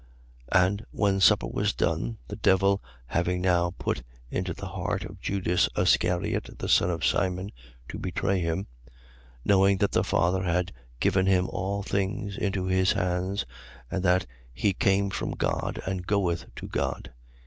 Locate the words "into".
4.31-4.51, 12.35-12.65